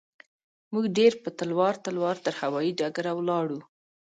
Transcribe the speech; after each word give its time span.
موږ 0.73 0.85
ډېر 0.97 1.13
په 1.23 1.29
تلوار 1.37 1.75
تلوار 1.85 2.17
تر 2.25 2.33
هوايي 2.41 2.71
ډګره 2.79 3.11
ولاړو. 3.15 3.59